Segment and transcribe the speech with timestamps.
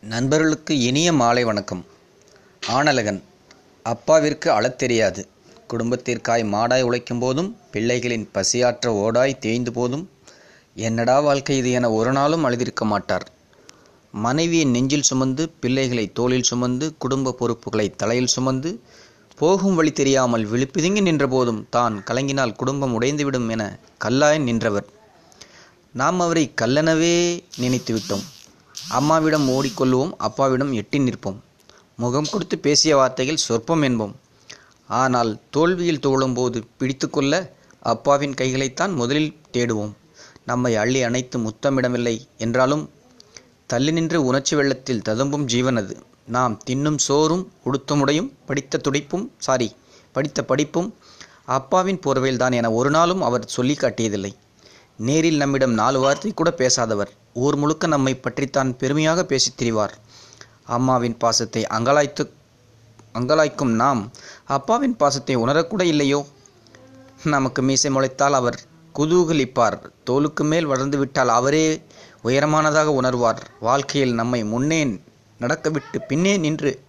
[0.00, 1.84] நண்பர்களுக்கு இனிய மாலை வணக்கம்.
[2.68, 3.22] ஆனலகன்
[3.82, 5.28] அப்பாவிற்கு அழத் தெரியாது.
[5.66, 10.10] குடும்பத்திற்காய் மாடாய் உழைக்கும் போதும் பிள்ளைகளின் பசியாற்ற ஓடாய் தேய்ந்து போதும்
[10.74, 13.30] என்னடா வாழ்க்கை இது என ஒரு நாளும் அழுதிருக்க மாட்டார்.
[14.12, 18.80] மனைவியை நெஞ்சில் சுமந்து பிள்ளைகளை தோளில் சுமந்து குடும்ப பொறுப்புகளை தலையில் சுமந்து
[19.36, 24.86] போகும் வழி தெரியாமல் விழிப்பிதுங்கி நின்ற போதும் தான் கலங்கினால் குடும்பம் உடைந்துவிடும் என கல்லாய் நின்றவர்.
[25.92, 28.24] நாம் அவரை கல்லனவே நினைத்துவிட்டோம்.
[28.88, 31.36] அம்மாவிடம் ஓடிக்கொள்வோம் அப்பாவிடம் எட்டி நிற்போம்.
[31.96, 34.12] முகம் கொடுத்து பேசிய வார்த்தைகள் சொற்பம் என்போம்.
[34.88, 39.92] ஆனால் தோல்வியில் தோழும்போது பிடித்துக்கொள்ள அப்பாவின் கைகளைத்தான் முதலில் தேடுவோம்.
[40.44, 42.90] நம்மை அள்ளி அணைத்து முத்தமிடமில்லை என்றாலும்
[43.66, 46.02] தள்ளி நின்று உணர்ச்சி வெள்ளத்தில் ததும்பும் ஜீவன் அது.
[46.26, 49.74] நாம் தின்னும் சோறும் உடுத்தமுடையும் படித்த துடைப்பும் சாரி
[50.12, 50.94] படித்த படிப்பும்
[51.44, 54.34] அப்பாவின் போர்வையில்தான் என ஒரு நாளும் அவர் சொல்லி காட்டியதில்லை.
[54.96, 57.08] நேரில் நம்மிடம் நாலு வார்த்தை கூட பேசாதவர்.
[57.34, 59.92] ஊர் முழுக்க நம்மை பற்றித்தான் பெருமையாக பேசித் திரிவார்.
[60.64, 62.30] அம்மாவின் பாசத்தை அங்கலாய்த்து
[63.14, 64.10] அங்கலாய்க்கும் நாம்
[64.44, 66.26] அப்பாவின் பாசத்தை உணரக்கூட இல்லையோ?
[67.24, 68.62] நமக்கு மீசை முளைத்தால் அவர்
[68.94, 69.90] குதூகலிப்பார்.
[70.10, 71.82] தோலுக்கு மேல் வளர்ந்து விட்டால் அவரே
[72.24, 73.38] உயரமானதாக உணர்வார்.
[73.60, 75.00] வாழ்க்கையில் நம்மை முன்னே
[75.38, 76.82] நடக்கவிட்டு பின்னே நின்று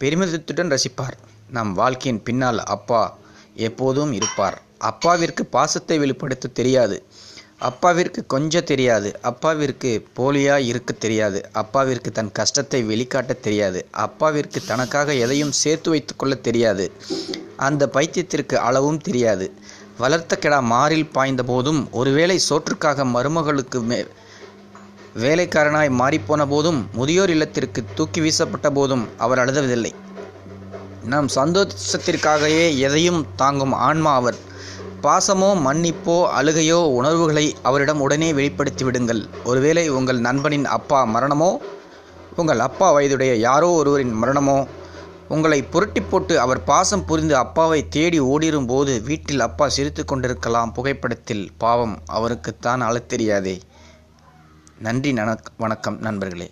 [0.00, 1.16] பெருமிதத்துடன் ரசிப்பார்.
[1.50, 3.18] நம் வாழ்க்கையின் பின்னால் அப்பா
[3.54, 4.62] எப்போதும் இருப்பார்.
[4.78, 7.06] அப்பாவிற்கு பாசத்தை வெளிப்படுத்த தெரியாது.
[7.60, 9.08] அப்பாவிற்கு கொஞ்சம் தெரியாது.
[9.22, 11.38] அப்பாவிற்கு போலியா இருக்க தெரியாது.
[11.52, 13.80] அப்பாவிற்கு தன் கஷ்டத்தை வெளிக்காட்ட தெரியாது.
[13.90, 16.86] அப்பாவிற்கு தனக்காக எதையும் சேர்த்து வைத்துக்கொள்ள தெரியாது.
[17.56, 19.46] அந்த பைத்தியத்திற்கு அளவும் தெரியாது.
[19.98, 23.98] வளர்த்த கிடா மாறில் பாய்ந்த போதும் ஒருவேளை சோற்றுக்காக மருமகளுக்கு மே
[25.16, 29.92] வேலைக்காரனாய் மாறிப்போன போதும் முதியோர் இல்லத்திற்கு தூக்கி வீசப்பட்ட போதும் அவர் அழுதவில்லை
[31.04, 34.38] நம் சந்தோஷத்திற்காகவே எதையும் தாங்கும் ஆன்மா அவர்.
[35.04, 41.50] பாசமோ மன்னிப்போ அழுகையோ உணர்வுகளை அவரிடம் உடனே வெளிப்படுத்தி விடுங்கள் ஒருவேளை உங்கள் நண்பனின் அப்பா மரணமோ
[42.36, 44.66] உங்கள் அப்பா வயதுடைய யாரோ ஒருவரின் மரணமோ
[45.28, 50.72] உங்களை புரட்டி போட்டு அவர் பாசம் புரிந்து அப்பாவை தேடி ஓடிரும் போது வீட்டில் அப்பா சிரித்து கொண்டிருக்கலாம்.
[50.72, 53.60] புகைப்படத்தில் பாவம் அவருக்குத்தான் அழத் தெரியாதே.
[54.78, 55.14] நன்றி
[55.56, 56.50] வணக்கம் நண்பர்களே.